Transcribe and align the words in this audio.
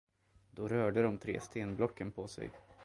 Då 0.51 0.67
rörde 0.67 1.01
de 1.03 1.17
tre 1.17 1.39
stenblocken 1.39 2.11
på 2.11 2.27
sig. 2.27 2.49